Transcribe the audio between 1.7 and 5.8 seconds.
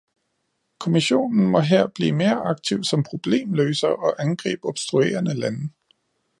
blive mere aktiv som problemløser og angribe obstruerende lande.